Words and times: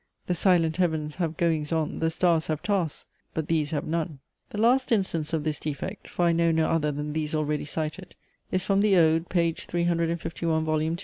The 0.25 0.33
silent 0.33 0.77
Heavens 0.77 1.17
have 1.17 1.37
goings 1.37 1.71
on 1.71 1.99
The 1.99 2.09
stars 2.09 2.47
have 2.47 2.63
tasks! 2.63 3.05
but 3.35 3.47
these 3.47 3.69
have 3.69 3.83
none!" 3.85 4.17
The 4.49 4.57
last 4.59 4.91
instance 4.91 5.31
of 5.31 5.43
this 5.43 5.59
defect,(for 5.59 6.25
I 6.25 6.31
know 6.31 6.49
no 6.49 6.71
other 6.71 6.91
than 6.91 7.13
these 7.13 7.35
already 7.35 7.65
cited) 7.65 8.15
is 8.51 8.63
from 8.63 8.81
the 8.81 8.95
Ode, 8.95 9.29
page 9.29 9.65
351, 9.67 10.65
vol. 10.65 10.81
II. 10.81 10.95